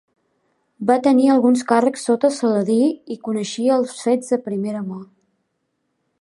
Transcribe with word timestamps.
Va 0.91 0.95
tenir 1.07 1.27
alguns 1.33 1.61
càrrecs 1.71 2.05
sota 2.09 2.31
Saladí 2.37 2.79
i 3.17 3.19
coneixia 3.29 3.77
els 3.77 3.95
fets 4.07 4.35
de 4.37 4.41
primera 4.49 4.83
mà. 4.89 4.99